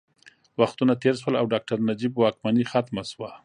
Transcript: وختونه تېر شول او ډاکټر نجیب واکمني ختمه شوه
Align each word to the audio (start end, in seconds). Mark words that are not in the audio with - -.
وختونه 0.61 0.93
تېر 1.03 1.15
شول 1.21 1.33
او 1.39 1.45
ډاکټر 1.53 1.77
نجیب 1.89 2.13
واکمني 2.17 2.63
ختمه 2.71 3.03
شوه 3.11 3.29